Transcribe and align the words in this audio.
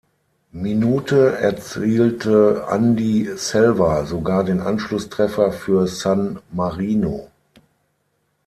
Minute 0.53 1.37
erzielte 1.37 2.65
Andy 2.67 3.29
Selva 3.37 4.03
sogar 4.07 4.43
den 4.43 4.59
Anschlusstreffer 4.59 5.51
für 5.51 5.85
San 5.85 6.39
Marino. 6.51 7.29